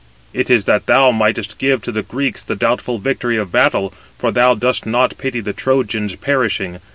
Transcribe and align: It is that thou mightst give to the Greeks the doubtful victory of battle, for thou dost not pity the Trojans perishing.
It 0.33 0.49
is 0.49 0.65
that 0.65 0.87
thou 0.87 1.11
mightst 1.11 1.59
give 1.59 1.83
to 1.83 1.91
the 1.91 2.01
Greeks 2.01 2.41
the 2.43 2.55
doubtful 2.55 2.97
victory 2.97 3.37
of 3.37 3.51
battle, 3.51 3.93
for 4.17 4.31
thou 4.31 4.55
dost 4.55 4.87
not 4.87 5.15
pity 5.19 5.41
the 5.41 5.53
Trojans 5.53 6.15
perishing. 6.15 6.79